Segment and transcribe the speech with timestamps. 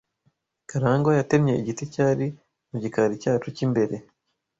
[0.69, 2.27] Karangwa yatemye igiti cyari
[2.69, 3.95] mu gikari cyacu cy'imbere.